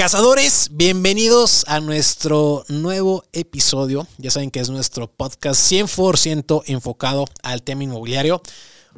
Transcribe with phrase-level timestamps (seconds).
[0.00, 4.06] Cazadores, bienvenidos a nuestro nuevo episodio.
[4.16, 8.40] Ya saben que es nuestro podcast 100% enfocado al tema inmobiliario.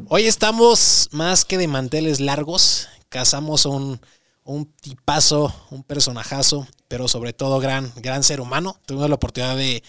[0.07, 2.87] Hoy estamos más que de manteles largos.
[3.09, 4.01] Cazamos un,
[4.45, 8.79] un tipazo, un personajazo, pero sobre todo gran, gran ser humano.
[8.87, 9.83] Tuvimos la oportunidad de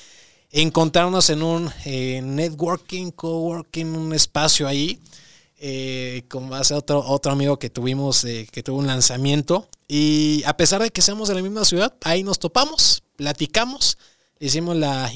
[0.49, 4.99] encontrarnos en un eh, networking, coworking, un espacio ahí.
[5.65, 9.69] Eh, como hace otro, otro amigo que tuvimos, eh, que tuvo un lanzamiento.
[9.87, 13.97] Y a pesar de que seamos de la misma ciudad, ahí nos topamos, platicamos,
[14.41, 15.09] hicimos la,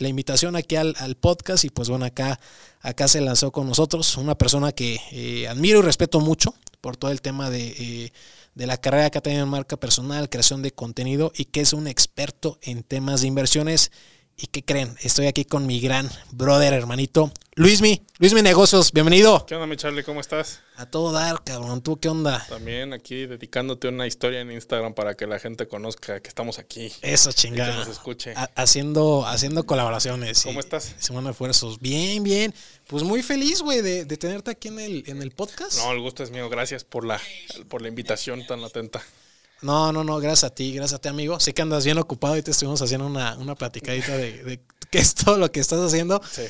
[0.00, 2.40] la invitación aquí al, al, podcast y pues bueno, acá,
[2.80, 7.12] acá se lanzó con nosotros una persona que eh, admiro y respeto mucho por todo
[7.12, 8.12] el tema de, eh,
[8.56, 11.72] de la carrera que ha tenido en marca personal, creación de contenido y que es
[11.72, 13.92] un experto en temas de inversiones.
[14.38, 14.94] ¿Y qué creen?
[15.02, 18.02] Estoy aquí con mi gran brother, hermanito, Luismi.
[18.18, 19.46] Luismi Negocios, bienvenido.
[19.46, 20.02] ¿Qué onda, mi Charlie?
[20.04, 20.60] ¿Cómo estás?
[20.76, 21.80] A todo dar, cabrón.
[21.80, 22.44] ¿Tú qué onda?
[22.46, 26.92] También aquí dedicándote una historia en Instagram para que la gente conozca que estamos aquí.
[27.00, 27.72] Eso, chingada.
[27.72, 28.34] que nos escuche.
[28.36, 30.42] Ha- haciendo, haciendo colaboraciones.
[30.42, 30.94] ¿Cómo y- estás?
[30.98, 31.80] Sumando esfuerzos.
[31.80, 32.52] Bien, bien.
[32.88, 35.78] Pues muy feliz, güey, de, de tenerte aquí en el, en el podcast.
[35.78, 36.50] No, el gusto es mío.
[36.50, 37.18] Gracias por la,
[37.68, 39.02] por la invitación tan atenta.
[39.62, 41.40] No, no, no, gracias a ti, gracias a ti, amigo.
[41.40, 44.98] Sé que andas bien ocupado y te estuvimos haciendo una, una platicadita de, de qué
[44.98, 46.20] es todo lo que estás haciendo.
[46.30, 46.42] Sí.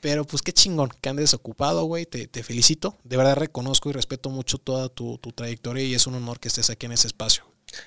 [0.00, 2.06] Pero pues qué chingón que andes ocupado, güey.
[2.06, 2.96] Te, te felicito.
[3.04, 6.48] De verdad reconozco y respeto mucho toda tu, tu trayectoria y es un honor que
[6.48, 7.44] estés aquí en ese espacio.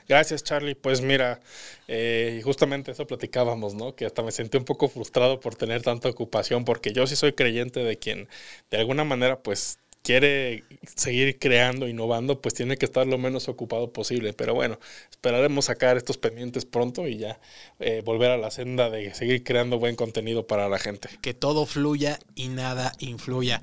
[0.08, 0.76] Gracias, Charlie.
[0.76, 1.40] Pues mira,
[1.88, 3.96] eh, justamente eso platicábamos, ¿no?
[3.96, 7.34] Que hasta me sentí un poco frustrado por tener tanta ocupación, porque yo sí soy
[7.34, 8.28] creyente de quien
[8.70, 10.64] de alguna manera, pues quiere
[10.96, 14.34] seguir creando, innovando, pues tiene que estar lo menos ocupado posible.
[14.34, 17.40] Pero bueno, esperaremos sacar estos pendientes pronto y ya
[17.80, 21.10] eh, volver a la senda de seguir creando buen contenido para la gente.
[21.22, 23.62] Que todo fluya y nada influya.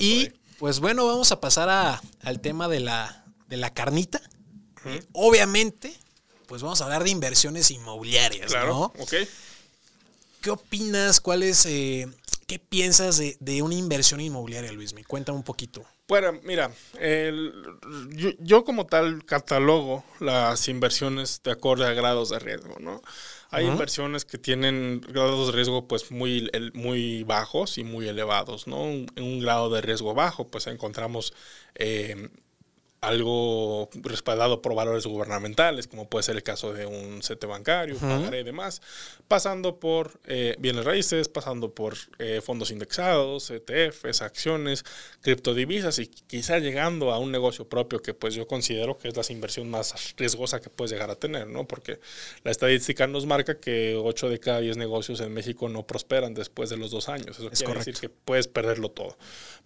[0.00, 4.20] Y pues bueno, vamos a pasar a- al tema de la, de la carnita.
[5.12, 5.92] Obviamente,
[6.46, 9.02] pues vamos a hablar de inversiones inmobiliarias, Claro, ¿no?
[9.02, 9.14] ok.
[10.40, 11.20] ¿Qué opinas?
[11.20, 12.08] ¿Cuál es, eh,
[12.50, 14.92] qué piensas de, de una inversión inmobiliaria, Luis?
[14.92, 15.84] Me cuenta un poquito.
[16.08, 17.52] Bueno, mira, el-
[18.08, 23.02] yo, yo como tal catalogo las inversiones de acuerdo a grados de riesgo, ¿no?
[23.52, 28.66] Hay inversiones que tienen grados de riesgo pues muy, el- muy bajos y muy elevados,
[28.66, 28.82] ¿no?
[28.82, 31.32] Un- En un grado de riesgo bajo pues encontramos
[31.76, 32.30] eh,
[33.00, 38.40] algo respaldado por valores gubernamentales, como puede ser el caso de un CT bancario, pagaré
[38.40, 38.82] y demás,
[39.26, 44.84] pasando por eh, bienes raíces, pasando por eh, fondos indexados, ETFs, acciones,
[45.22, 49.22] criptodivisas y quizá llegando a un negocio propio que pues yo considero que es la
[49.30, 51.66] inversión más riesgosa que puedes llegar a tener, ¿no?
[51.66, 52.00] Porque
[52.44, 56.68] la estadística nos marca que 8 de cada 10 negocios en México no prosperan después
[56.70, 57.38] de los dos años.
[57.38, 57.90] Eso Es quiere correcto.
[57.90, 59.16] decir que puedes perderlo todo.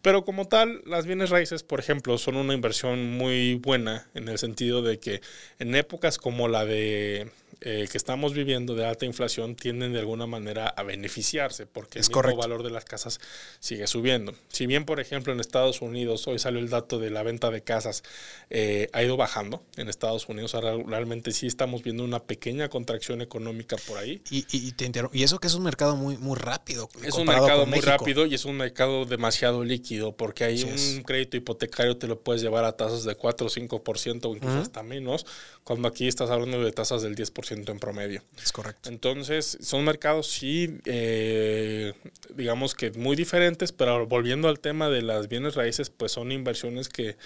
[0.02, 3.23] Pero como tal, las bienes raíces, por ejemplo, son una inversión muy
[3.54, 5.20] buena en el sentido de que
[5.58, 10.26] en épocas como la de eh, que estamos viviendo de alta inflación tienden de alguna
[10.26, 12.40] manera a beneficiarse porque Es el mismo correcto.
[12.40, 13.20] valor de las casas
[13.60, 14.34] sigue subiendo.
[14.48, 17.62] Si bien, por ejemplo, en Estados Unidos hoy salió el dato de la venta de
[17.62, 18.02] casas
[18.50, 23.20] eh, ha ido bajando en Estados Unidos, ahora realmente sí estamos viendo una pequeña contracción
[23.22, 24.22] económica por ahí.
[24.30, 26.88] Y, y, te y eso que es un mercado muy, muy rápido.
[27.02, 27.90] Es un mercado muy México.
[27.90, 31.00] rápido y es un mercado demasiado líquido porque hay Así un es.
[31.04, 34.82] crédito hipotecario te lo puedes llevar a tasas de 4 o 5% o incluso hasta
[34.82, 35.26] menos,
[35.64, 38.22] cuando aquí estás hablando de tasas del 10% en promedio.
[38.42, 38.88] Es correcto.
[38.88, 41.92] Entonces, son mercados sí, eh,
[42.34, 46.88] digamos que muy diferentes, pero volviendo al tema de las bienes raíces, pues son inversiones
[46.88, 47.16] que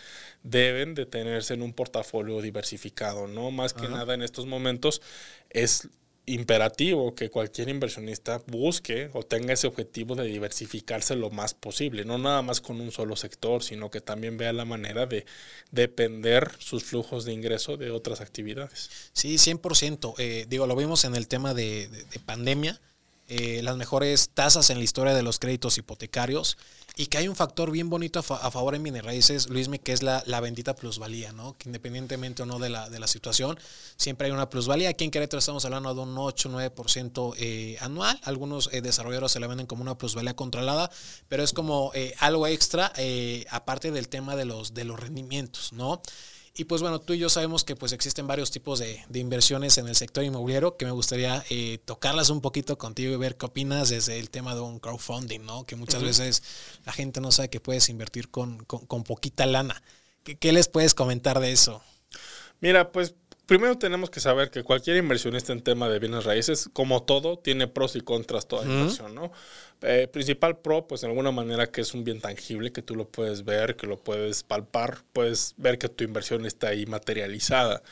[0.43, 3.51] deben de tenerse en un portafolio diversificado, ¿no?
[3.51, 3.97] Más que Ajá.
[3.97, 5.03] nada en estos momentos
[5.51, 5.89] es
[6.29, 12.19] imperativo que cualquier inversionista busque o tenga ese objetivo de diversificarse lo más posible, no
[12.19, 15.25] nada más con un solo sector, sino que también vea la manera de
[15.71, 19.11] depender sus flujos de ingreso de otras actividades.
[19.13, 20.15] Sí, 100%.
[20.19, 22.81] Eh, digo, lo vimos en el tema de, de- de pandemia,
[23.29, 26.57] eh, las mejores tasas en la historia de los créditos hipotecarios
[26.97, 29.79] y que hay un factor bien bonito a, fa- a favor en bienes raíces, Luismi,
[29.79, 31.57] que es la, la bendita plusvalía, ¿no?
[31.57, 33.57] Que independientemente o no de la, de la situación,
[33.97, 34.89] siempre hay una plusvalía.
[34.89, 38.19] Aquí en Querétaro estamos hablando de un 8-9% eh, anual.
[38.25, 40.91] Algunos eh, desarrolladores se la venden como una plusvalía controlada,
[41.29, 42.93] pero es como eh, algo extra,
[43.51, 46.03] aparte del tema de los, de los rendimientos, ¿no?
[46.59, 49.79] Y pues bueno, tú y yo sabemos que pues existen varios tipos de, de inversiones
[49.79, 53.47] en el sector inmobiliario que me gustaría eh, tocarlas un poquito contigo y ver qué
[53.47, 55.65] opinas desde el tema de un crowdfunding, ¿no?
[55.67, 56.43] Que muchas veces
[56.85, 59.85] la gente no sabe que puedes invertir con, con, con poquita lana.
[60.25, 61.81] ¿Qué, ¿Qué les puedes comentar de eso?
[62.61, 63.15] Mira, pues
[63.49, 67.67] primero tenemos que saber que cualquier inversionista en tema de bienes raíces, como todo, tiene
[67.67, 69.33] pros y contras toda inversión, ¿no?
[69.81, 73.09] Eh, principal pro, pues de alguna manera que es un bien tangible, que tú lo
[73.09, 77.83] puedes ver, que lo puedes palpar, puedes ver que tu inversión está ahí materializada.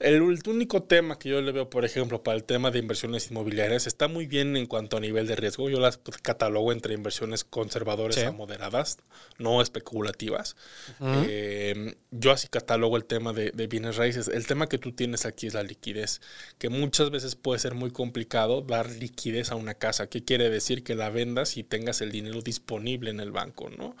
[0.00, 3.88] El único tema que yo le veo, por ejemplo, para el tema de inversiones inmobiliarias,
[3.88, 5.68] está muy bien en cuanto a nivel de riesgo.
[5.68, 8.98] Yo las catalogo entre inversiones conservadoras a moderadas,
[9.38, 10.54] no especulativas.
[11.00, 14.28] Eh, yo así catalogo el tema de, de, bienes raíces.
[14.28, 16.20] El tema que tú tienes aquí es la liquidez,
[16.58, 20.08] que muchas veces puede ser muy complicado dar liquidez a una casa.
[20.08, 20.84] ¿Qué quiere decir?
[20.84, 23.96] Que la vendas y tengas el dinero disponible en el banco, ¿no?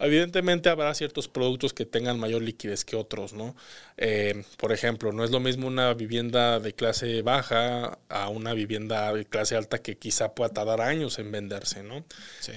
[0.00, 3.56] Evidentemente habrá ciertos productos que tengan mayor liquidez que otros, ¿no?
[3.96, 9.12] Eh, por ejemplo, no es lo mismo una vivienda de clase baja a una vivienda
[9.12, 12.04] de clase alta que quizá pueda tardar años en venderse, ¿no?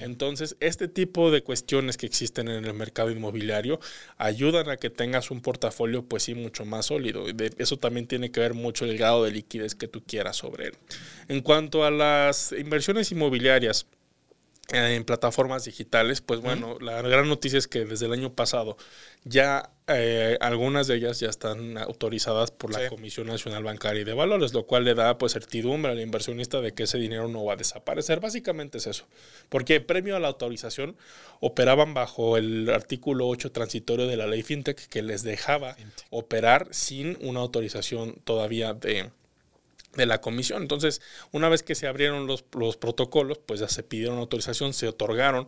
[0.00, 3.80] Entonces, este tipo de cuestiones que existen en el mercado inmobiliario
[4.18, 7.26] ayudan a que tengas un portafolio, pues sí, mucho más sólido.
[7.58, 10.74] eso también tiene que ver mucho el grado de liquidez que tú quieras sobre él.
[11.28, 13.86] En cuanto a las inversiones inmobiliarias,
[14.70, 18.76] en plataformas digitales, pues bueno, la gran noticia es que desde el año pasado
[19.24, 24.14] ya eh, algunas de ellas ya están autorizadas por la Comisión Nacional Bancaria y de
[24.14, 27.54] Valores, lo cual le da pues certidumbre al inversionista de que ese dinero no va
[27.54, 28.20] a desaparecer.
[28.20, 29.04] Básicamente es eso,
[29.48, 30.96] porque premio a la autorización
[31.40, 35.76] operaban bajo el artículo 8 transitorio de la ley FinTech que les dejaba
[36.10, 39.10] operar sin una autorización todavía de
[39.94, 40.62] de la comisión.
[40.62, 41.00] Entonces,
[41.32, 45.46] una vez que se abrieron los, los, protocolos, pues ya se pidieron autorización, se otorgaron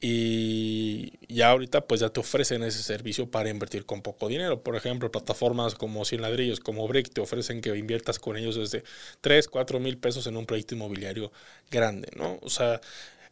[0.00, 4.62] y ya ahorita pues ya te ofrecen ese servicio para invertir con poco dinero.
[4.62, 8.84] Por ejemplo, plataformas como 100 ladrillos, como Brick, te ofrecen que inviertas con ellos desde
[9.20, 11.32] 3, 4 mil pesos en un proyecto inmobiliario
[11.70, 12.38] grande, ¿no?
[12.42, 12.80] O sea,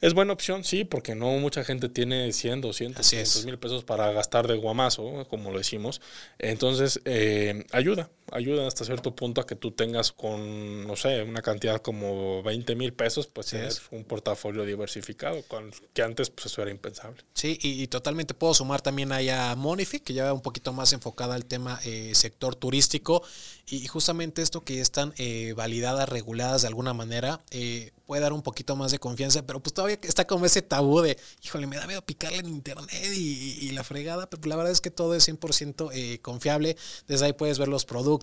[0.01, 4.13] es buena opción, sí, porque no mucha gente tiene 100, 200, 500 mil pesos para
[4.13, 6.01] gastar de guamazo, como lo decimos.
[6.39, 11.43] Entonces, eh, ayuda, ayuda hasta cierto punto a que tú tengas con, no sé, una
[11.43, 16.63] cantidad como 20 mil pesos, pues tienes un portafolio diversificado, con, que antes pues eso
[16.63, 17.23] era impensable.
[17.35, 20.93] Sí, y, totalmente puedo sumar también ahí a Monific, que ya va un poquito más
[20.93, 23.23] enfocada al tema eh, sector turístico,
[23.71, 28.41] y justamente esto que están eh, validadas, reguladas de alguna manera, eh, puede dar un
[28.41, 31.87] poquito más de confianza, pero pues todavía está como ese tabú de, híjole, me da
[31.87, 35.91] miedo picarle en internet y, la fregada, pero la verdad es que todo es 100%
[35.93, 36.79] eh, confiable.
[37.07, 38.18] Desde ahí puedes ver los productos,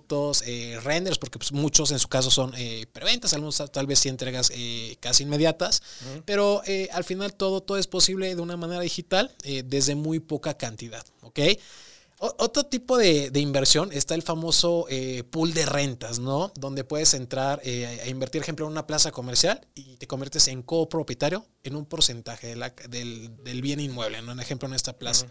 [0.46, 4.10] eh, renders, porque pues, muchos en su caso son eh, preventas, algunos tal vez sí
[4.10, 5.82] entregas eh, casi inmediatas,
[6.26, 6.62] pero
[6.92, 11.40] al final todo, todo es posible de una manera digital desde muy poca cantidad, ¿ok?
[12.20, 16.52] otro tipo de, inversión está el famoso eh, pool de rentas, ¿no?
[16.56, 20.64] Donde puedes entrar eh, a invertir, ejemplo, en una plaza comercial y te conviertes en
[20.64, 22.56] copropietario en un porcentaje
[22.90, 24.32] del, bien inmueble, ¿no?
[24.32, 25.28] Un ejemplo, en esta plaza.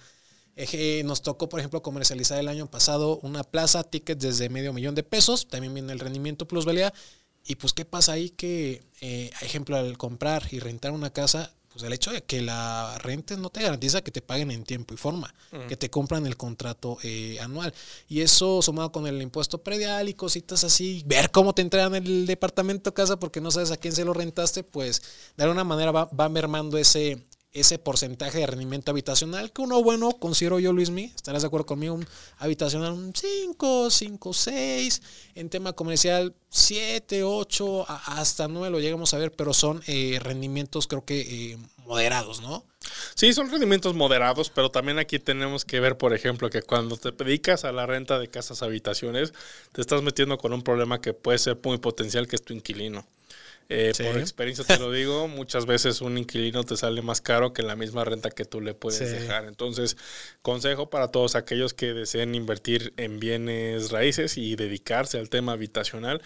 [1.05, 5.03] Nos tocó, por ejemplo, comercializar el año pasado una plaza, tickets desde medio millón de
[5.03, 6.93] pesos, también viene el rendimiento plusvalía.
[7.47, 8.31] Y pues, ¿qué pasa ahí?
[8.31, 12.97] Que, eh, ejemplo, al comprar y rentar una casa, pues el hecho de que la
[13.01, 15.35] renta no te garantiza que te paguen en tiempo y forma,
[15.69, 17.75] que te compran el contrato eh, anual.
[18.09, 22.27] Y eso sumado con el impuesto predial y cositas así, ver cómo te entregan el
[22.27, 25.03] departamento casa porque no sabes a quién se lo rentaste, pues
[25.37, 30.11] de alguna manera va, va mermando ese, ese porcentaje de rendimiento habitacional, que uno bueno,
[30.19, 32.07] considero yo, Luismi, estarás de acuerdo conmigo, un
[32.39, 35.03] habitacional un 5, 5, 6,
[35.37, 40.89] en tema comercial 7, 8, hasta 9 lo llegamos a ver, pero son eh, rendimientos
[40.89, 41.21] creo que
[41.53, 42.65] eh, moderados, ¿no?
[43.15, 47.13] Sí, son rendimientos moderados, pero también aquí tenemos que ver, por ejemplo, que cuando te
[47.13, 49.33] dedicas a la renta de casas habitaciones,
[49.73, 53.07] te estás metiendo con un problema que puede ser muy potencial, que es tu inquilino.
[53.69, 57.63] Eh, por experiencia te lo digo, muchas veces un inquilino te sale más caro que
[57.63, 59.47] la misma renta que tú le puedes dejar.
[59.47, 59.97] Entonces,
[60.43, 66.23] consejo para todos aquellos que deseen invertir en bienes raíces y dedicarse al tema habitacional,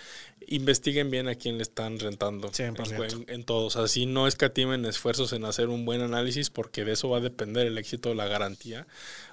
[0.46, 2.74] investiguen bien a quién le están rentando en,
[3.28, 3.76] en, todos.
[3.76, 7.66] Así no escatimen esfuerzos en hacer un buen análisis porque de eso va a depender
[7.66, 8.86] el éxito de la garantía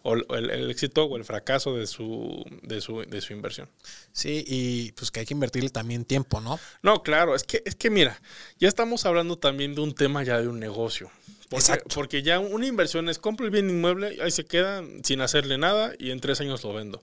[0.03, 3.69] o el, éxito o el fracaso de su, de su, de su inversión.
[4.11, 6.59] Sí, y pues que hay que invertirle también tiempo, ¿no?
[6.83, 8.21] No, claro, es que, es que mira,
[8.59, 11.09] ya estamos hablando también de un tema ya de un negocio.
[11.47, 15.57] Porque, porque, ya una inversión es compro el bien inmueble, ahí se queda sin hacerle
[15.57, 17.01] nada y en tres años lo vendo.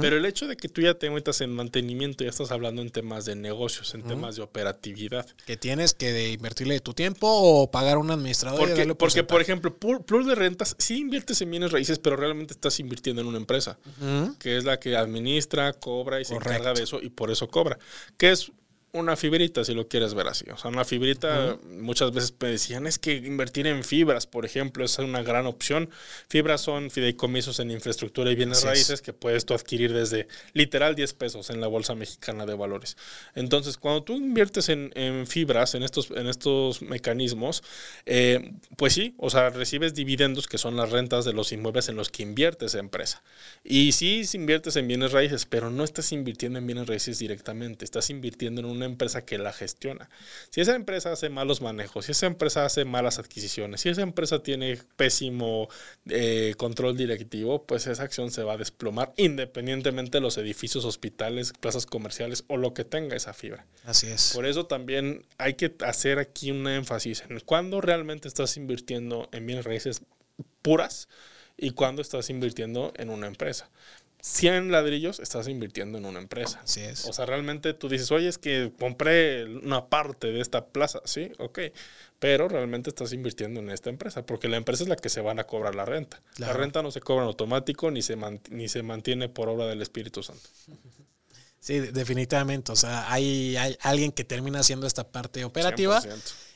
[0.00, 2.90] Pero el hecho de que tú ya te metas en mantenimiento, ya estás hablando en
[2.90, 5.26] temas de negocios, en temas de operatividad.
[5.44, 8.60] Que tienes que invertirle tu tiempo o pagar un administrador.
[8.60, 12.78] Porque, porque por ejemplo, Plus de rentas, sí inviertes en bienes raíces, pero realmente estás
[12.80, 13.76] invirtiendo en una empresa,
[14.38, 17.78] que es la que administra, cobra y se encarga de eso y por eso cobra.
[18.16, 18.52] Que es
[18.92, 20.44] una fibrita, si lo quieres ver así.
[20.50, 24.84] O sea, una fibrita, muchas veces me decían, es que invertir en fibras, por ejemplo,
[24.84, 25.90] es una gran opción.
[26.28, 31.12] Fibras son fideicomisos en infraestructura y bienes raíces que puedes tú adquirir desde literal 10
[31.14, 32.96] pesos en la Bolsa Mexicana de Valores.
[33.34, 34.90] Entonces, cuando tú inviertes en,
[35.26, 37.62] fibras, en estos, en estos mecanismos,
[38.06, 41.96] eh, pues sí, o sea, recibes dividendos que son las rentas de los inmuebles en
[41.96, 43.22] los que inviertes empresa.
[43.64, 48.10] Y sí inviertes en bienes raíces, pero no estás invirtiendo en bienes raíces directamente, estás
[48.10, 50.08] invirtiendo en un una empresa que la gestiona.
[50.50, 54.42] Si esa empresa hace malos manejos, si esa empresa hace malas adquisiciones, si esa empresa
[54.42, 55.68] tiene pésimo
[56.08, 61.52] eh, control directivo, pues esa acción se va a desplomar independientemente de los edificios, hospitales,
[61.52, 63.66] plazas comerciales o lo que tenga esa fibra.
[63.84, 64.32] Así es.
[64.34, 69.46] Por eso también hay que hacer aquí un énfasis en cuándo realmente estás invirtiendo en
[69.46, 70.02] bienes raíces
[70.62, 71.08] puras
[71.56, 73.68] y cuándo estás invirtiendo en una empresa.
[74.22, 76.60] 100 ladrillos, estás invirtiendo en una empresa.
[76.62, 77.06] Así es.
[77.06, 81.32] O sea, realmente tú dices, oye, es que compré una parte de esta plaza, sí,
[81.38, 81.60] ok,
[82.18, 85.38] pero realmente estás invirtiendo en esta empresa, porque la empresa es la que se van
[85.38, 86.22] a cobrar la renta.
[86.36, 88.16] La renta no se cobra en automático ni se,
[88.50, 90.48] ni se mantiene por obra del Espíritu Santo.
[91.62, 92.72] Sí, definitivamente.
[92.72, 96.02] O sea, hay, hay alguien que termina haciendo esta parte operativa.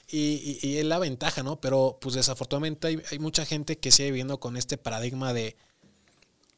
[0.09, 1.61] Y, y, es la ventaja, ¿no?
[1.61, 5.57] Pero pues desafortunadamente hay, hay mucha gente que sigue viviendo con este paradigma de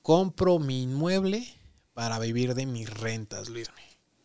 [0.07, 1.45] compro mi inmueble
[1.93, 3.69] para vivir de mis rentas, Luis.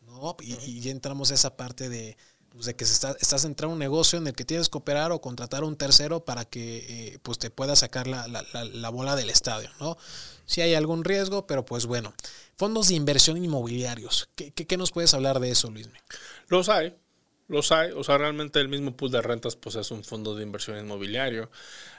[0.06, 0.38] ¿no?
[0.40, 2.18] Y, ya entramos a esa parte de,
[2.50, 5.22] pues, de que estás entrando en un negocio en el que tienes que operar o
[5.22, 9.32] contratar a un tercero para que eh, pues te pueda sacar la, la, bola del
[9.32, 9.98] estadio, ¿no?
[10.46, 12.14] Si hay algún riesgo, pero pues bueno.
[12.58, 14.30] Fondos de inversión inmobiliarios.
[14.36, 15.90] ¿Qué, qué, nos puedes hablar de eso, Luis?
[16.48, 16.96] Los hay.
[17.52, 20.44] Los hay, o sea, realmente el mismo pool de rentas pues es un fondo de
[20.44, 21.52] inversión inmobiliario.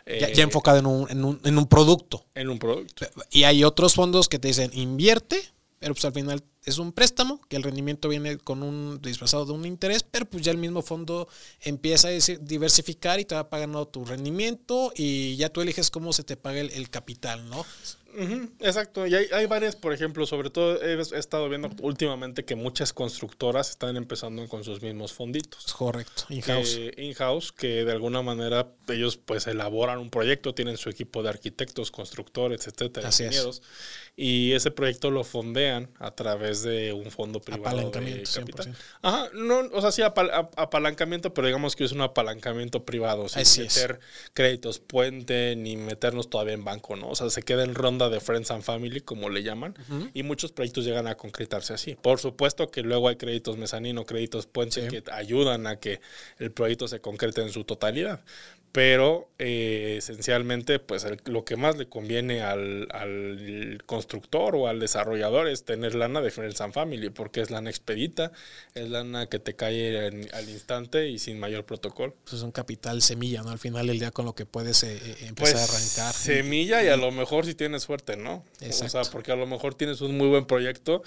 [0.07, 2.25] ya, eh, enfocado en un, en, un, en un producto.
[2.35, 3.07] En un producto.
[3.31, 7.41] Y hay otros fondos que te dicen invierte, pero pues al final es un préstamo,
[7.49, 10.83] que el rendimiento viene con un disfrazado de un interés, pero pues ya el mismo
[10.83, 11.29] fondo
[11.61, 16.25] empieza a diversificar y te va pagando tu rendimiento y ya tú eliges cómo se
[16.25, 17.65] te paga el capital, ¿no?
[18.61, 22.93] exacto, y hay, hay, varias, por ejemplo, sobre todo he, estado viendo últimamente que muchas
[22.93, 25.73] constructoras están empezando con sus mismos fonditos.
[25.73, 26.79] Correcto, in-house.
[26.97, 31.91] in-house, que de alguna manera ellos pues elaboran un proyecto, tienen su equipo de arquitectos,
[31.91, 33.63] constructores, etcétera, ingenieros,
[34.15, 38.77] y ese proyecto lo fondean a través de un fondo privado de capital.
[39.01, 44.01] Ajá, no, o sea, sí apalancamiento, pero digamos que es un apalancamiento privado, sin meter
[44.35, 47.09] créditos puente ni meternos todavía en banco, ¿no?
[47.09, 49.75] O sea, se queda en ronda de Friends and Family, como le llaman,
[50.13, 51.95] y muchos proyectos llegan a concretarse así.
[51.95, 56.01] Por supuesto que luego hay créditos mezanino, créditos puente que ayudan a que
[56.39, 58.21] el proyecto se concrete en su totalidad
[58.73, 62.89] pero eh, esencialmente pues lo que más le conviene al,
[63.85, 68.33] constructor o al desarrollador es tener lana de Friends and Family porque es lana expedita,
[68.75, 72.15] es lana que te cae al instante y sin mayor protocolo.
[72.25, 73.51] Pues es un capital semilla, ¿no?
[73.51, 76.15] Al final del día con lo que puedes eh, eh, empezar a pues, arrancar.
[76.15, 78.43] Semilla y, a lo mejor si tienes suerte, ¿no?
[78.61, 78.99] Exacto.
[78.99, 81.03] O sea, porque a lo mejor tienes un muy buen proyecto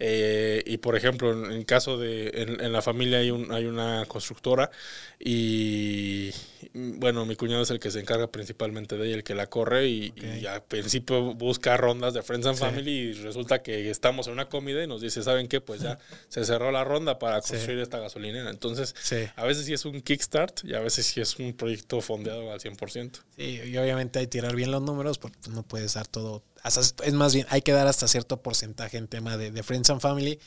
[0.00, 4.70] y por ejemplo en, caso de, en, la familia hay, un, hay una constructora
[5.18, 6.30] y
[6.72, 9.88] bueno, mi cuñado es el que se encarga principalmente de ella, el que la corre
[9.88, 10.12] y,
[10.46, 14.82] al principio busca rondas de Friends and Family y resulta que estamos en una comida
[14.82, 15.60] y nos dice, ¿saben qué?
[15.60, 18.50] Pues ya se cerró la ronda para construir esta gasolinera.
[18.50, 18.94] Entonces,
[19.36, 22.60] a veces sí es un kickstart y a veces sí es un proyecto fondeado al
[22.60, 23.20] 100%.
[23.36, 26.42] Sí, y obviamente hay que tirar bien los números porque no puedes dar todo.
[26.64, 30.00] Es más bien, hay que dar hasta cierto porcentaje en tema de, de Friends and
[30.00, 30.38] Family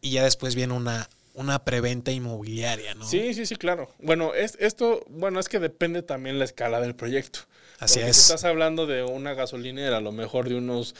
[0.00, 3.06] y ya después viene una una preventa inmobiliaria, ¿no?
[3.06, 3.88] Sí, sí, sí, claro.
[3.98, 7.40] Bueno, es, esto, bueno, es que depende también la escala del proyecto.
[7.78, 8.16] Así es.
[8.16, 10.94] Si estás hablando de una gasolinera, a lo mejor de unos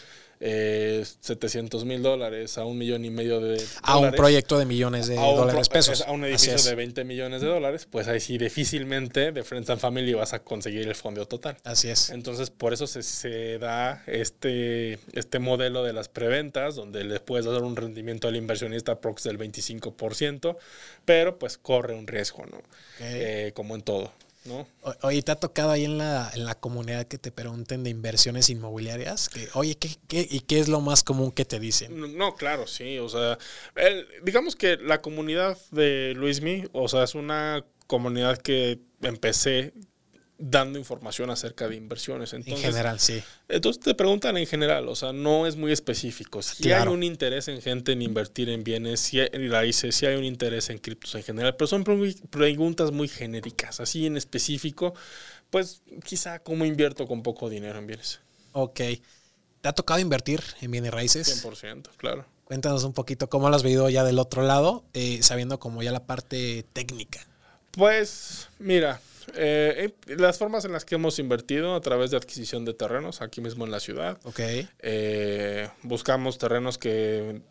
[0.45, 3.77] eh, 700 mil dólares a un millón y medio de dólares.
[3.83, 6.03] A un proyecto de millones de dólares pesos.
[6.03, 9.81] A un edificio de 20 millones de dólares, pues ahí sí difícilmente de Friends and
[9.81, 11.57] Family vas a conseguir el fondo total.
[11.63, 12.11] Así es.
[12.11, 17.47] Entonces, por eso se, se da este, este modelo de las preventas, donde le puedes
[17.47, 20.57] dar un rendimiento al inversionista prox del 25%,
[21.05, 22.61] pero pues corre un riesgo, ¿no?
[22.99, 24.13] Eh, como en todo.
[24.45, 24.67] ¿No?
[25.03, 28.51] oye, ¿te ha tocado ahí en la, en la comunidad que te pregunten de inversiones
[28.51, 29.29] inmobiliarias?
[29.29, 32.17] Que, oye, ¿qué, qué, y qué es lo más común que te dicen?
[32.17, 32.99] No, claro, sí.
[32.99, 33.39] O sea,
[34.23, 39.73] digamos que la comunidad de Luismi, o sea, es una comunidad que empecé
[40.45, 42.33] dando información acerca de inversiones.
[42.33, 43.23] en general, sí.
[43.49, 46.43] Entonces te preguntan en general, o sea, no es muy específico.
[46.43, 50.17] Si hay un interés en gente en invertir en bienes, si hay raíces, si hay
[50.17, 53.79] un interés en criptos en general, pero son preguntas muy genéricas.
[53.79, 54.95] Así en específico,
[55.51, 58.21] pues quizá cómo invierto con poco dinero en bienes.
[58.53, 58.81] Ok.
[59.61, 61.45] ¿Te ha tocado invertir en bienes raíces?
[61.45, 62.27] 100%, claro.
[62.45, 65.93] Cuéntanos un poquito cómo lo has vivido ya del otro lado, eh, sabiendo como ya
[65.93, 67.25] la parte técnica.
[67.71, 69.01] Pues mira,
[69.35, 73.41] eh, las formas en las que hemos invertido a través de adquisición de terrenos aquí
[73.41, 74.19] mismo en la ciudad.
[74.25, 74.41] Ok.
[74.81, 77.43] Eh, buscamos terrenos que,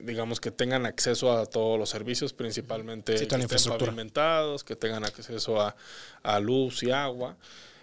[0.00, 3.90] digamos, que tengan acceso a todos los servicios, principalmente Sí, que estén infraestructura.
[3.90, 5.76] pavimentados, que tengan acceso a,
[6.22, 7.36] a luz y agua.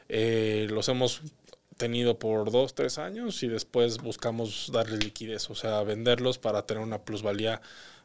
[0.10, 1.22] Eh, los hemos
[1.78, 6.84] tenido por dos, tres años y después buscamos darle liquidez, o sea, venderlos para tener
[6.84, 7.62] una plusvalía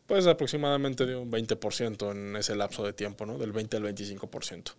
[0.07, 3.39] pues aproximadamente de un 20% en ese lapso de tiempo, ¿no?
[3.39, 4.71] Del 20 al 25%.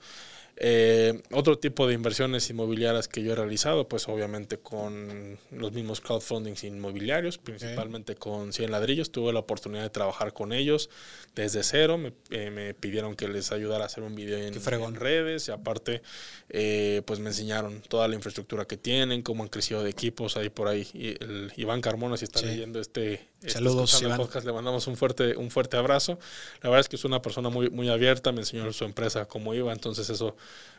[0.59, 6.01] Eh, otro tipo de inversiones inmobiliarias que yo he realizado, pues obviamente con los mismos
[6.01, 9.11] crowdfundings inmobiliarios, principalmente con 100 ladrillos.
[9.11, 10.89] Tuve la oportunidad de trabajar con ellos
[11.35, 11.99] desde cero.
[11.99, 16.01] Me, eh, me pidieron que les ayudara a hacer un video en, redes y aparte,
[16.49, 20.49] eh, pues me enseñaron toda la infraestructura que tienen, cómo han crecido de equipos ahí
[20.49, 20.87] por ahí.
[20.93, 22.47] Y el Iván Carmona, si está Sí.
[22.47, 24.17] leyendo este, este- Saludos, el Iván.
[24.17, 26.17] podcast, le mandamos un fuerte, un fuerte abrazo.
[26.63, 29.53] La verdad es que es una persona muy, muy abierta, me enseñó su empresa cómo
[29.53, 30.35] iba, entonces eso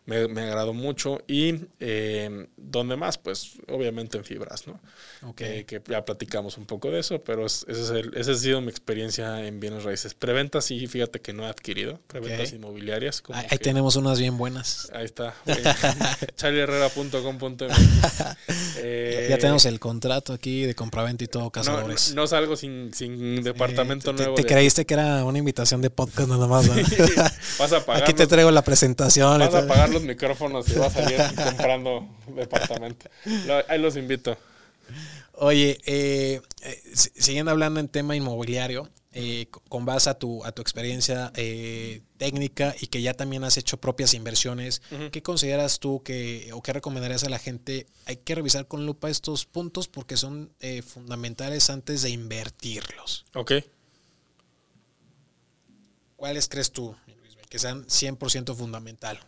[0.06, 1.20] me, me agradó mucho.
[1.26, 4.80] Y eh, donde más, pues obviamente en fibras, ¿no?
[5.28, 5.40] Ok.
[5.42, 8.34] Eh, que ya platicamos un poco de eso, pero es- ese es el- esa ha
[8.37, 10.14] sido mi experiencia en bienes raíces.
[10.14, 13.20] Preventas sí, fíjate que no he adquirido, preventas inmobiliarias.
[13.20, 14.88] como ahí, tenemos unas bien buenas.
[14.94, 15.34] Ahí está.
[16.37, 17.68] charlieherrera.com.mx
[18.80, 22.14] Eh, ya tenemos el contrato aquí de compraventa y todo, no, cazadores.
[22.14, 24.34] no salgo sin, sin departamento te, nuevo.
[24.37, 26.66] te de- creíste que era una invitación de podcast nada más.
[26.66, 26.75] ¿no?
[27.58, 29.38] vas a pagar Aquí te traigo la presentación.
[29.40, 29.68] Vas a todo.
[29.68, 33.08] pagar los micrófonos y vas a salir comprando departamento.
[33.68, 34.36] Ahí los invito.
[35.32, 40.44] Oye, eh, eh, si- siguiendo hablando en tema inmobiliario, eh, co- con base a tu,
[40.44, 44.82] a tu experiencia eh, técnica y que ya también has hecho propias inversiones.
[45.12, 47.86] ¿qué consideras tú que o qué recomendarías a la gente?
[48.06, 50.52] Hay que revisar con lupa estos puntos porque son
[50.86, 53.24] fundamentales antes de invertirlos.
[53.34, 53.52] Ok.
[56.16, 59.20] ¿Cuáles crees tú Luis, que sean 100% fundamental?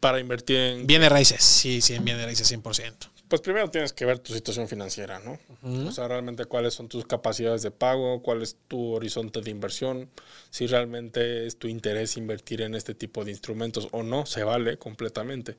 [0.00, 0.86] Para invertir en.
[0.86, 3.10] Bienes raíces, sí, sí, en bienes raíces 100%.
[3.28, 5.38] Pues primero tienes que ver tu situación financiera, ¿no?
[5.62, 5.88] Ujú.
[5.88, 10.08] O sea, realmente cuáles son tus capacidades de pago, cuál es tu horizonte de inversión,
[10.50, 14.78] si realmente es tu interés invertir en este tipo de instrumentos o no, se vale
[14.78, 15.56] completamente.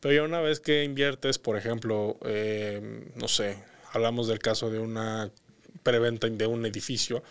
[0.00, 4.78] Pero ya una vez que inviertes, por ejemplo, eh, no sé, hablamos del caso de
[4.78, 5.30] una
[5.82, 7.22] preventa de un edificio,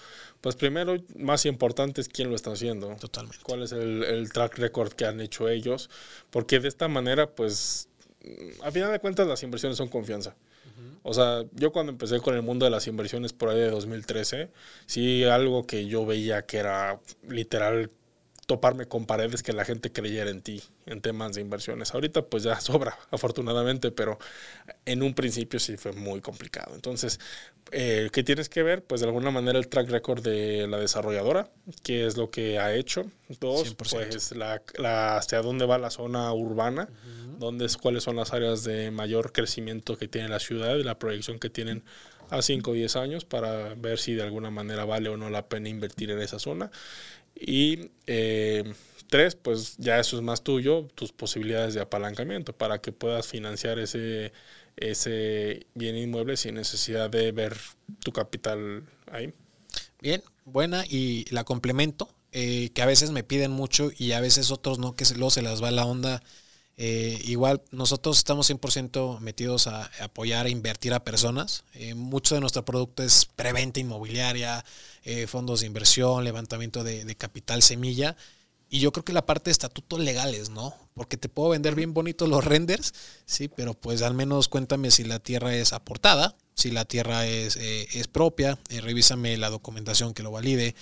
[0.41, 3.39] pues primero, más importante es quién lo está haciendo Totalmente.
[3.43, 5.89] cuál es el, el track record que han hecho ellos,
[6.29, 7.89] porque de esta manera, pues,
[8.23, 10.35] mm, a final de cuentas las inversiones son confianza.
[11.01, 14.49] O sea, yo cuando empecé con el mundo de las inversiones por ahí de 2013,
[14.85, 17.89] sí algo que yo veía que era literal
[18.49, 21.93] toparme con paredes que la gente creyera en ti en temas de inversiones.
[21.93, 24.17] Ahorita pues ya sobra, afortunadamente, pero
[24.85, 26.73] en un principio sí fue muy complicado.
[26.73, 27.19] Entonces,
[27.71, 28.83] eh, ¿qué tienes que ver?
[28.83, 31.51] Pues de alguna manera el track record de la desarrolladora,
[31.83, 33.03] qué es lo que ha hecho.
[33.39, 33.75] Dos, 100%.
[33.77, 36.89] pues la, la- hacia dónde va la zona urbana,
[37.37, 40.97] dónde es, cuáles son las áreas de mayor crecimiento que tiene la ciudad y la
[40.97, 41.83] proyección que tienen
[42.31, 45.47] a 5 o 10 años para ver si de alguna manera vale o no la
[45.47, 46.71] pena invertir en esa zona.
[47.39, 48.73] Y eh,
[49.09, 53.79] tres, pues ya eso es más tuyo, tus posibilidades de apalancamiento para que puedas financiar
[53.79, 54.31] ese,
[54.77, 57.57] ese bien inmueble sin necesidad de ver
[58.03, 59.33] tu capital ahí.
[60.01, 64.51] Bien, buena y la complemento, eh, que a veces me piden mucho y a veces
[64.51, 66.21] otros no, que luego se las va la onda.
[66.81, 71.65] Eh, igual nosotros estamos 100% metidos a, apoyar e invertir a personas.
[71.73, 74.63] Eh, mucho de nuestro producto es preventa inmobiliaria,
[75.03, 78.15] eh, fondos de inversión, levantamiento de, capital semilla.
[78.69, 80.73] Y yo creo que la parte de estatutos legales, ¿no?
[80.93, 82.93] Porque te puedo vender bien bonitos los renders,
[83.25, 87.57] sí, pero pues al menos cuéntame si la tierra es aportada, si la tierra es,
[87.57, 90.75] es propia, revísame la documentación que lo valide,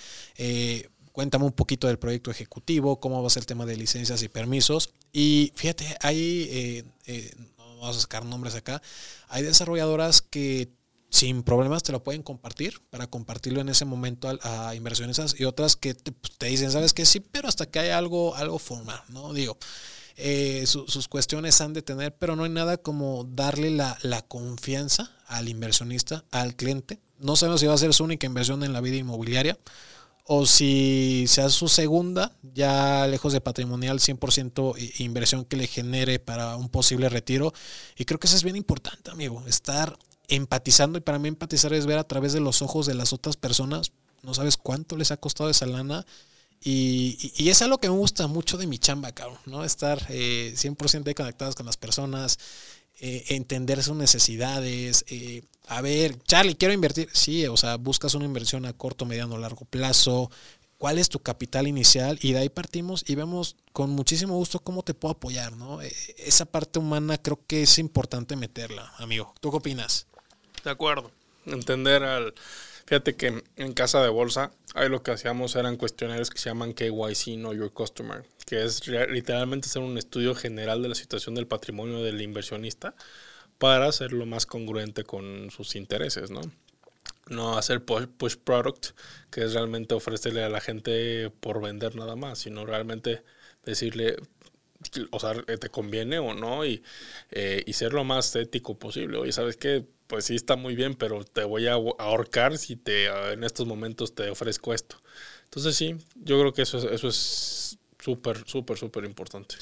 [1.18, 4.28] cuéntame un poquito del proyecto ejecutivo, cómo va a ser el tema de licencias y
[4.28, 4.90] permisos.
[5.12, 8.80] Y fíjate, hay, eh, eh, no vamos a sacar nombres acá,
[9.26, 10.68] hay desarrolladoras que
[11.10, 15.74] sin problemas te lo pueden compartir para compartirlo en ese momento a, inversionistas y otras
[15.74, 19.32] que te, pues, dicen, sabes que sí, pero hasta que haya algo, algo formal, ¿no?
[19.32, 19.58] Digo,
[20.18, 24.22] eh, su- sus cuestiones han de tener, pero no hay nada como darle la, la
[24.22, 27.00] confianza al inversionista, al cliente.
[27.18, 29.58] No sabemos si va a ser su única inversión en la vida inmobiliaria
[30.30, 36.18] o si sea su segunda, ya lejos de patrimonial, 100% i- inversión que le genere
[36.18, 37.54] para un posible retiro.
[37.96, 40.98] Y creo que eso es bien importante, amigo, estar empatizando.
[40.98, 43.92] Y para mí empatizar es ver a través de los ojos de las otras personas.
[44.22, 46.04] No sabes cuánto les ha costado esa lana.
[46.60, 49.64] Y, y- es algo que me gusta mucho de mi chamba, cabrón, ¿no?
[49.64, 52.38] Estar eh, 100% ahí conectados con las personas.
[53.00, 55.04] Eh, entender sus necesidades.
[55.08, 57.08] Eh, a ver, Charlie, quiero invertir.
[57.12, 60.30] Sí, o sea, buscas una inversión a corto, mediano, largo plazo.
[60.78, 62.18] ¿Cuál es tu capital inicial?
[62.22, 65.82] Y de ahí partimos y vemos con muchísimo gusto cómo te puedo apoyar, ¿no?
[65.82, 69.34] Eh, esa parte humana creo que es importante meterla, amigo.
[69.40, 70.06] ¿Tú qué opinas?
[70.64, 71.10] De acuerdo.
[71.46, 72.34] Entender al...
[72.88, 76.72] Fíjate que en casa de bolsa, ahí lo que hacíamos eran cuestionarios que se llaman
[76.72, 81.46] KYC, Know Your Customer, que es literalmente hacer un estudio general de la situación del
[81.46, 82.94] patrimonio del inversionista
[83.58, 86.40] para hacerlo más congruente con sus intereses, ¿no?
[87.26, 88.92] No hacer push product,
[89.30, 93.22] que es realmente ofrecerle a la gente por vender nada más, sino realmente
[93.66, 94.16] decirle,
[95.10, 96.82] o sea, te conviene o no y,
[97.30, 99.18] eh, y ser lo más ético posible.
[99.18, 99.84] Oye, ¿sabes qué?
[100.06, 104.14] Pues sí está muy bien, pero te voy a ahorcar si te en estos momentos
[104.14, 104.96] te ofrezco esto.
[105.44, 109.56] Entonces sí, yo creo que eso es, eso es súper, súper, súper importante.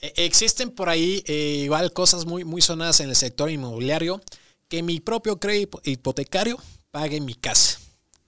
[0.00, 4.20] E, existen por ahí eh, igual cosas muy, muy sonadas en el sector inmobiliario,
[4.68, 6.58] que mi propio crédito hipotecario
[6.90, 7.80] pague mi casa.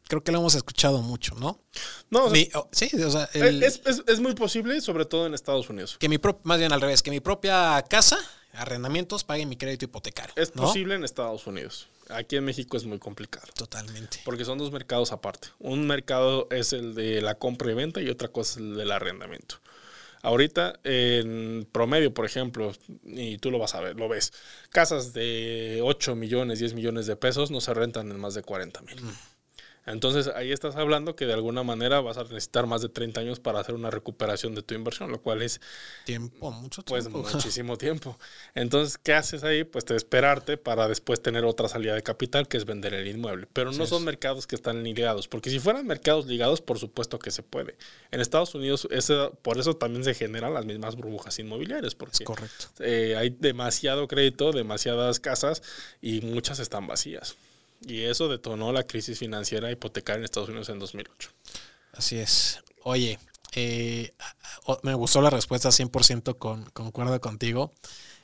[0.08, 1.60] Creo que lo hemos escuchado mucho, ¿no?
[2.10, 5.96] No, oh, sí, o sea, es, muy posible, sobre todo en Estados Unidos.
[5.98, 8.18] Que mi más bien al revés, que mi propia casa,
[8.52, 10.32] arrendamientos, pague mi crédito hipotecario.
[10.36, 11.88] Es posible en Estados Unidos.
[12.08, 13.46] Aquí en México es muy complicado.
[13.56, 14.20] Totalmente.
[14.24, 15.48] Porque son dos mercados aparte.
[15.58, 18.92] Un mercado es el de la compra y venta y otra cosa es el del
[18.92, 19.56] arrendamiento.
[20.22, 22.72] Ahorita, en promedio, por ejemplo,
[23.04, 24.32] y tú lo vas a ver, lo ves,
[24.70, 28.82] casas de 8 millones, 10 millones de pesos no se rentan en más de 40
[28.82, 29.02] mil.
[29.02, 29.12] Mm.
[29.86, 33.40] Entonces ahí estás hablando que de alguna manera vas a necesitar más de 30 años
[33.40, 35.60] para hacer una recuperación de tu inversión, lo cual es
[36.04, 37.22] tiempo, mucho pues, tiempo.
[37.22, 38.18] Pues muchísimo tiempo.
[38.54, 39.64] Entonces, ¿qué haces ahí?
[39.64, 43.46] Pues te esperarte para después tener otra salida de capital, que es vender el inmueble.
[43.52, 47.30] Pero no son mercados que están ligados, porque si fueran mercados ligados, por supuesto que
[47.30, 47.76] se puede.
[48.10, 52.66] En Estados Unidos, ese, por eso también se generan las mismas burbujas inmobiliarias, porque correcto.
[52.80, 55.62] Eh, hay demasiado crédito, demasiadas casas
[56.00, 57.36] y muchas están vacías.
[57.82, 61.30] Y eso detonó la crisis financiera hipotecaria en Estados Unidos en 2008.
[61.92, 62.60] Así es.
[62.82, 63.18] Oye,
[63.54, 64.12] eh,
[64.82, 67.72] me gustó la respuesta 100%, con, concuerdo contigo.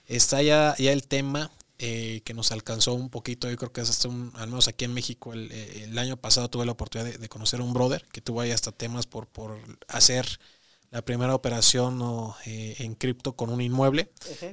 [0.07, 3.91] Está ya, ya el tema eh, que nos alcanzó un poquito, yo creo que es
[3.91, 7.61] hasta un, al menos aquí en México, el, año pasado tuve la oportunidad de, conocer
[7.61, 10.38] a un brother que tuvo ahí hasta temas por, por hacer
[10.92, 12.00] la primera operación
[12.44, 14.11] eh, en cripto con un inmueble.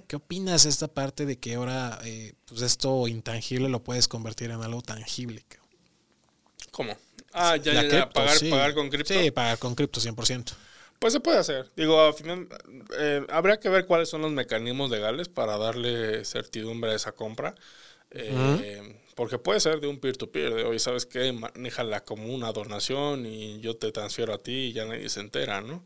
[0.07, 4.49] ¿Qué opinas de esta parte de que ahora eh, pues esto intangible lo puedes convertir
[4.51, 5.43] en algo tangible?
[6.71, 6.97] ¿Cómo?
[7.33, 9.13] Ah, ya, ya, pagar, pagar con cripto.
[9.13, 10.53] Sí, pagar con cripto 100%.
[10.97, 11.69] Pues se puede hacer.
[11.75, 12.47] Digo, al final,
[12.97, 17.53] eh, habría que ver cuáles son los mecanismos legales para darle certidumbre a esa compra.
[19.15, 21.33] Porque puede ser de un peer-to-peer, de hoy, ¿sabes qué?
[21.33, 25.59] Manéjala como una donación y yo te transfiero a ti y ya nadie se entera,
[25.59, 25.83] ¿no?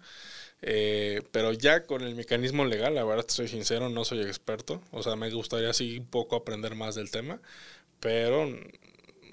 [0.65, 4.81] Eh, pero ya con el mecanismo legal, la verdad, soy sincero, no soy experto.
[4.91, 7.41] O sea, me gustaría así un poco aprender más del tema.
[7.99, 8.49] Pero,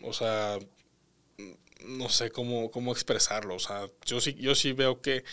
[0.02, 0.58] o sea,
[1.86, 3.54] no sé cómo, cómo expresarlo.
[3.54, 5.24] O sea, yo sí, yo sí veo que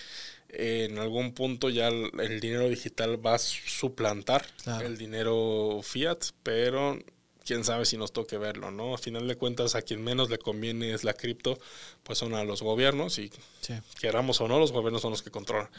[0.50, 4.46] en algún punto ya el, dinero digital va a suplantar
[4.84, 6.98] el dinero fiat, pero
[7.48, 8.94] quién sabe si nos toque verlo, ¿no?
[8.94, 11.58] A final de cuentas, a quien menos le conviene es la cripto,
[12.04, 13.32] pues son a los gobiernos y
[14.02, 15.70] queramos o no, los gobiernos son los que controlan.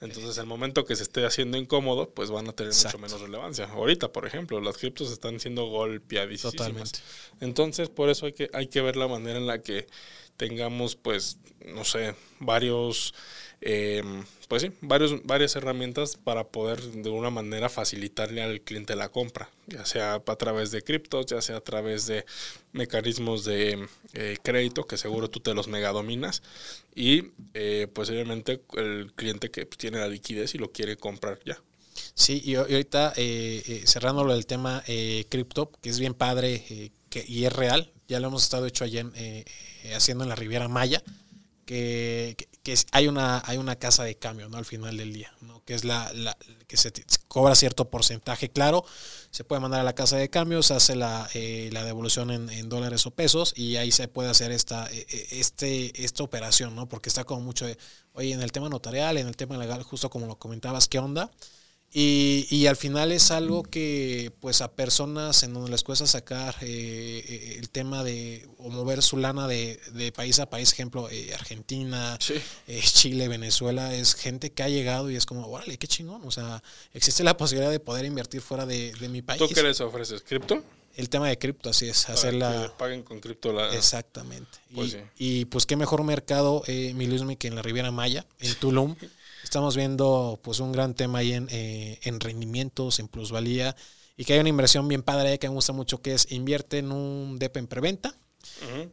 [0.00, 3.64] Entonces, el momento que se esté haciendo incómodo, pues van a tener mucho menos relevancia.
[3.64, 6.54] Ahorita, por ejemplo, las criptos están siendo golpeadísimas.
[6.54, 7.00] Totalmente.
[7.40, 9.88] Entonces, por eso hay que, hay que ver la manera en la que
[10.36, 13.14] tengamos, pues, no sé, varios
[13.62, 14.02] eh,
[14.48, 19.50] pues sí, varios, varias herramientas para poder de una manera facilitarle al cliente la compra,
[19.66, 20.82] ya sea a través de
[21.24, 22.24] ya sea a través de
[22.72, 26.42] mecanismos de eh, crédito, que seguro tú te los mega dominas,
[26.94, 31.62] y eh, pues obviamente el cliente que tiene la liquidez y lo quiere comprar ya.
[32.14, 34.84] Sí, y, ahorita eh, cerrándolo del tema
[35.28, 39.04] cripto, que es bien padre que, y es real, ya lo hemos estado hecho allá
[39.94, 41.02] haciendo en la Riviera Maya,
[41.64, 42.36] que
[42.92, 45.62] hay una hay una casa de cambio no al final del día ¿no?
[45.64, 46.10] que es la,
[46.66, 46.92] que se
[47.28, 48.84] cobra cierto porcentaje claro
[49.30, 52.68] se puede mandar a la casa de cambio se hace la, eh, la devolución en,
[52.68, 56.88] dólares o pesos y ahí se puede hacer esta eh, eh, este esta operación no
[56.88, 57.78] porque está como mucho de
[58.14, 61.30] oye en el tema notarial en el tema legal justo como lo comentabas qué onda
[61.98, 66.54] y, y, al final es algo que pues a personas en donde les cuesta sacar
[66.60, 71.08] eh, eh, el tema de o mover su lana de, de país a país, ejemplo,
[71.10, 76.20] eh, Argentina, Chile, Venezuela, es gente que ha llegado y es como, órale, qué chingón.
[76.26, 79.38] O sea, existe la posibilidad de poder invertir fuera de, de mi país.
[79.38, 80.20] ¿Tú qué les ofreces?
[80.20, 80.62] ¿Cripto?
[80.96, 82.74] El tema de cripto, así es, hacerla...
[82.76, 83.74] paguen con cripto la...
[83.74, 84.58] Exactamente.
[84.74, 88.54] Pues y, y, pues qué mejor mercado, eh, mi que en la Riviera Maya, en
[88.56, 88.96] Tulum.
[89.46, 93.76] Estamos viendo pues un gran tema ahí en, eh, en rendimientos, en plusvalía
[94.16, 96.90] y que hay una inversión bien padre que me gusta mucho que es invierte en
[96.90, 98.16] un DEP en preventa.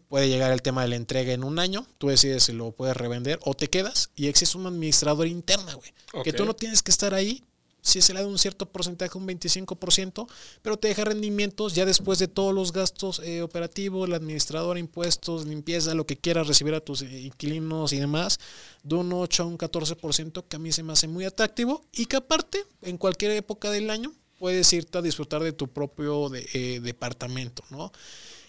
[0.10, 1.88] Puede llegar el tema de la entrega en un año.
[1.98, 5.92] Tú decides si lo puedes revender o te quedas y existe un administrador interna, güey.
[6.24, 7.44] Que tú no tienes que estar ahí.
[7.84, 10.26] Si se le da un cierto porcentaje, un 25%,
[10.62, 15.46] pero te deja rendimientos ya después de todos los gastos eh, operativos, el administrador, impuestos,
[15.46, 18.40] limpieza, lo que quieras recibir a tus eh, inquilinos y demás,
[18.84, 22.06] de un 8 a un 14%, que a mí se me hace muy atractivo y
[22.06, 26.80] que aparte, en cualquier época del año, puedes irte a disfrutar de tu propio eh,
[26.82, 27.92] departamento, ¿no?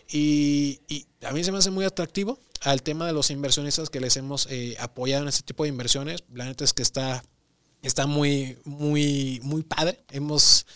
[0.09, 0.79] Y,
[1.23, 4.49] a mí se me hace muy atractivo al tema de los inversionistas que les hemos
[4.79, 6.23] apoyado en este tipo de inversiones.
[6.33, 7.25] La neta es que está,
[7.87, 10.01] está muy, muy, muy padre.
[10.11, 10.67] Hemos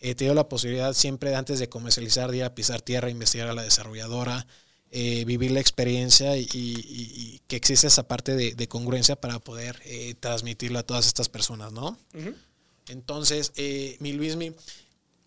[0.00, 3.54] eh, tenido la posibilidad siempre antes de comercializar, de ir a pisar tierra, investigar a
[3.54, 4.46] la desarrolladora,
[4.90, 9.82] eh, vivir la experiencia y, que existe esa parte de, congruencia para poder
[10.20, 11.98] transmitirla a todas estas personas, ¿no?
[12.88, 13.52] Entonces,
[14.00, 14.54] mi Luismi,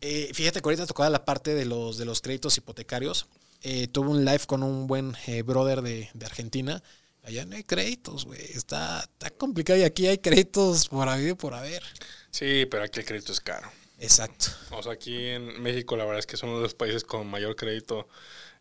[0.01, 3.27] fíjate que ahorita tocaba la parte de los, de los créditos hipotecarios
[3.63, 6.81] eh, tuve un live con un buen eh, brother de, Argentina.
[7.23, 8.41] Allá no hay créditos, güey.
[8.41, 11.83] Está, está complicado y aquí hay créditos por haber y por haber.
[12.31, 13.71] Sí, pero aquí el crédito es caro.
[13.99, 14.47] Exacto.
[14.71, 17.27] O sea, aquí en México la verdad es que son uno de los países con
[17.27, 18.07] mayor crédito.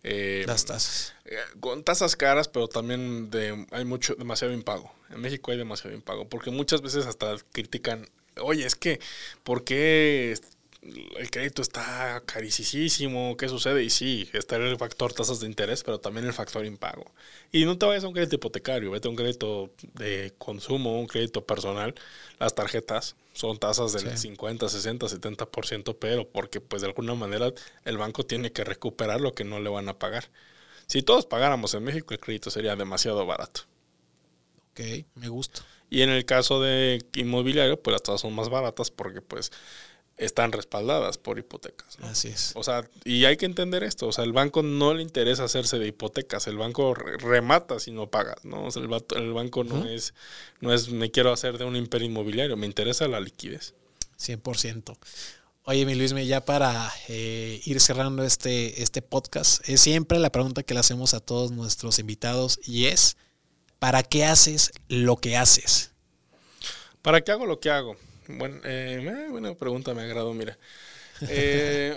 [0.03, 1.15] Eh, Las tasas.
[1.25, 4.93] Eh, con tasas caras, pero también de, hay mucho, demasiado impago.
[5.09, 9.01] En México hay demasiado impago, porque muchas veces hasta critican, oye, es que,
[9.43, 10.35] ¿por qué
[10.83, 13.85] el crédito está carísimo, ¿qué sucede?
[13.85, 17.05] Y sí, está el factor tasas de interés, pero también el factor impago.
[17.53, 21.07] Y no te vayas a un crédito hipotecario, vete a un crédito de consumo, un
[21.07, 21.95] crédito personal.
[22.39, 27.53] Las tarjetas son tasas del 50, 60, 70%, pero porque pues de alguna manera
[27.85, 30.31] el banco tiene que recuperar lo que no le van a pagar.
[30.87, 33.63] Si todos pagáramos en México, el crédito sería demasiado barato.
[34.73, 34.81] Ok,
[35.15, 35.63] me gusta.
[35.91, 39.51] Y en el caso de inmobiliario, pues las tasas son más baratas porque pues
[40.21, 41.99] están respaldadas por hipotecas.
[42.03, 42.53] Así es.
[42.55, 45.79] O sea, y hay que entender esto, o sea, el banco no le interesa hacerse
[45.79, 48.67] de hipotecas, el banco remata si no paga, ¿no?
[48.67, 50.15] O sea, el, banco no es
[50.61, 53.75] no es me quiero hacer de un imperio inmobiliario, me interesa la liquidez.
[54.19, 54.97] 100%.
[55.65, 60.63] Oye, mi Luis, ya para eh, ir cerrando este, este podcast, es siempre la pregunta
[60.63, 63.17] que le hacemos a todos nuestros invitados y es,
[63.79, 65.93] ¿para qué haces lo que haces?
[67.03, 67.97] ¿Para qué hago lo que hago?
[68.39, 70.59] Bueno, eh, buena pregunta, me agrado, mira.
[71.29, 71.95] Eh,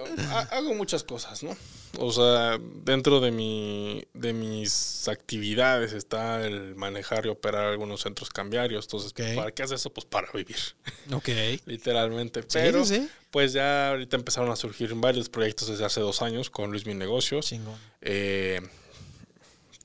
[0.52, 1.56] hago muchas cosas, ¿no?
[2.00, 8.30] O sea, dentro de, mi, de mis actividades está el manejar y operar algunos centros
[8.30, 8.86] cambiarios.
[8.86, 9.92] Entonces, ¿para qué haces eso?
[9.92, 10.58] Pues para vivir.
[11.14, 11.30] Ok.
[11.66, 12.42] Literalmente.
[12.52, 12.84] Pero,
[13.30, 16.94] pues ya ahorita empezaron a surgir varios proyectos desde hace dos años con Luis Mi
[16.94, 17.54] Negocios.
[18.02, 18.62] Eh,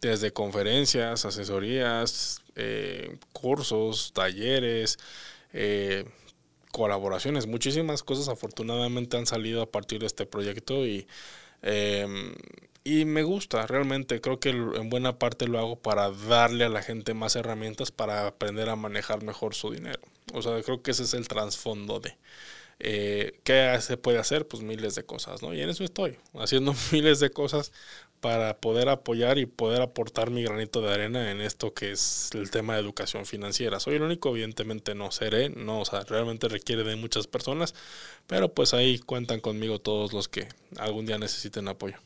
[0.00, 4.98] desde conferencias, asesorías, eh, cursos, talleres,
[5.52, 6.04] eh,
[6.78, 7.46] colaboraciones.
[7.46, 11.06] Muchísimas cosas afortunadamente han salido a partir de este proyecto y,
[11.62, 12.34] em,
[12.84, 16.82] y me gusta, realmente creo que en buena parte lo hago para darle a la
[16.82, 20.00] gente más herramientas para aprender a manejar mejor su dinero.
[20.32, 22.16] O sea, creo que ese es el trasfondo de...
[22.80, 24.46] Eh, ¿Qué se puede hacer?
[24.46, 25.52] Pues miles de cosas, ¿no?
[25.52, 27.72] Y en eso estoy, haciendo miles de cosas
[28.20, 32.50] para poder apoyar y poder aportar mi granito de arena en esto que es el
[32.50, 33.80] tema de educación financiera.
[33.80, 37.74] Soy el único, evidentemente no seré, no, o sea, realmente requiere de muchas personas,
[38.26, 41.96] pero pues ahí cuentan conmigo todos los que algún día necesiten apoyo.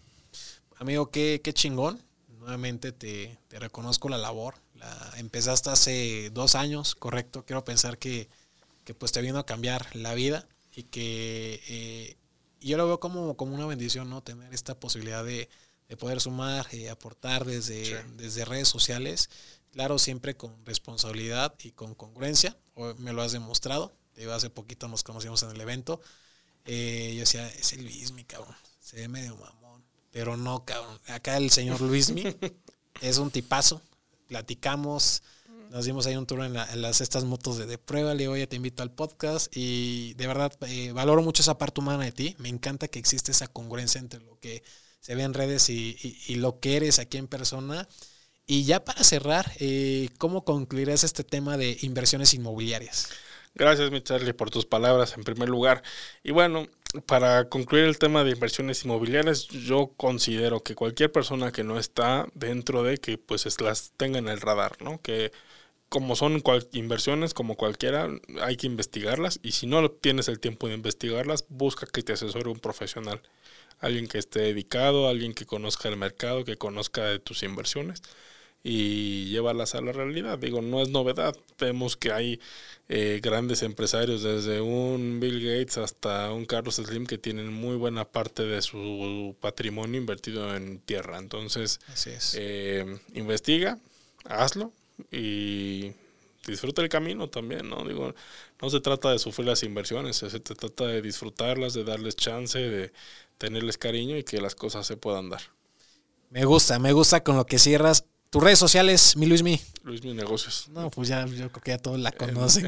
[0.76, 2.02] Amigo, qué, qué chingón.
[2.40, 4.54] Nuevamente te, reconozco la labor.
[4.74, 7.44] La, empezaste hace dos años, correcto.
[7.46, 8.28] Quiero pensar que,
[8.84, 12.16] que pues te vino a cambiar la vida y que eh,
[12.60, 14.22] yo lo veo como, como una bendición, ¿no?
[14.22, 15.48] Tener esta posibilidad de
[15.96, 19.30] poder sumar, y aportar desde, desde redes sociales,
[19.72, 22.56] claro, siempre con responsabilidad y con congruencia,
[22.98, 23.92] me lo has demostrado,
[24.32, 26.00] hace poquito nos conocimos en el evento,
[26.64, 31.36] eh, yo decía, es el Luismi, cabrón, se ve medio mamón, pero no, cabrón, acá
[31.36, 32.24] el señor Luismi
[33.00, 33.82] es un tipazo,
[34.28, 35.22] platicamos,
[35.70, 38.56] nos dimos ahí un tour en, las estas motos de, prueba, le digo, oye, te
[38.56, 42.50] invito al podcast y de verdad eh, valoro mucho esa parte humana de ti, me
[42.50, 44.62] encanta que existe esa congruencia entre lo que
[45.02, 47.88] se ve en redes y, lo que eres aquí en persona.
[48.46, 53.10] Y ya para cerrar, eh, ¿cómo concluirás este tema de inversiones inmobiliarias?
[53.54, 55.82] Gracias, mi Charlie, por tus palabras en primer lugar.
[56.22, 56.68] Y bueno,
[57.06, 62.26] para concluir el tema de inversiones inmobiliarias, yo considero que cualquier persona que no está
[62.34, 65.02] dentro de que pues las tenga en el radar, ¿no?
[65.02, 65.32] Que
[65.92, 68.08] como son inversiones como cualquiera,
[68.40, 72.48] hay que investigarlas y si no tienes el tiempo de investigarlas, busca que te asesore
[72.48, 73.20] un profesional
[73.78, 78.00] alguien que esté dedicado, alguien que conozca el mercado, que conozca de tus inversiones
[78.64, 80.38] y llévalas a la realidad.
[80.38, 81.36] Digo, no es novedad.
[81.58, 82.40] Vemos que hay
[82.88, 88.06] eh, grandes empresarios, desde un Bill Gates hasta un Carlos Slim, que tienen muy buena
[88.06, 91.18] parte de su patrimonio invertido en tierra.
[91.18, 91.80] Entonces,
[92.34, 93.78] eh, investiga,
[94.24, 94.72] hazlo
[95.10, 95.92] y
[96.46, 97.84] disfruta el camino también, ¿no?
[97.86, 98.14] Digo,
[98.60, 102.92] no se trata de sufrir las inversiones, se trata de disfrutarlas, de darles chance, de
[103.38, 105.42] tenerles cariño y que las cosas se puedan dar.
[106.30, 108.06] Me gusta, me gusta con lo que cierras.
[108.32, 109.60] Tus redes sociales, mi Luismi.
[109.84, 110.66] Luismi Negocios.
[110.70, 112.66] No, pues ya yo creo que ya todos la conocen.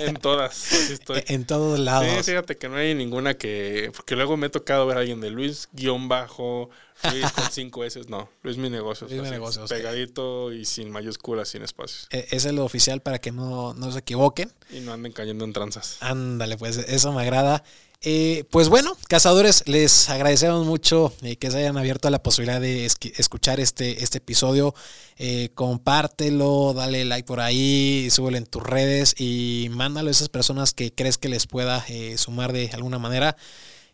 [0.00, 1.22] En, todas, así estoy.
[1.28, 2.08] En todos lados.
[2.08, 3.92] Sí, fíjate que no hay ninguna que.
[3.94, 6.70] Porque luego me he tocado ver a alguien de Luis guion bajo,
[7.08, 8.00] Luis con cinco S.
[8.08, 9.12] No, Luis Mi Negocios.
[9.12, 9.70] Negocios.
[9.70, 12.08] Pegadito y sin mayúsculas, sin espacios.
[12.10, 14.52] E, es el oficial para que no, no se equivoquen.
[14.72, 15.98] Y no anden cayendo en tranzas.
[16.00, 17.62] Ándale, pues eso me agrada.
[18.02, 22.58] Eh, pues bueno, cazadores, les agradecemos mucho eh, que se hayan abierto a la posibilidad
[22.58, 24.74] de escuchar este, este episodio.
[25.18, 30.72] Eh, compártelo, dale like por ahí, súbelo en tus redes y mándalo a esas personas
[30.72, 31.84] que crees que les pueda
[32.16, 33.36] sumar de alguna manera.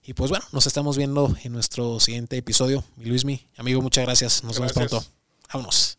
[0.05, 2.85] Y pues bueno, nos estamos viendo en nuestro siguiente episodio.
[2.97, 4.45] Mi Luismi, amigo, muchas gracias.
[4.45, 5.05] Nos vemos pronto.
[5.53, 5.99] Vámonos.